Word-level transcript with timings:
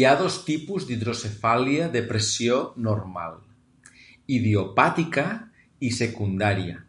Hi 0.00 0.04
ha 0.04 0.12
dos 0.20 0.36
tipus 0.50 0.86
d'hidrocefàlia 0.90 1.88
de 1.98 2.04
pressió 2.12 2.60
normal: 2.90 3.36
idiopàtica 4.38 5.28
i 5.90 5.94
secundària. 6.00 6.80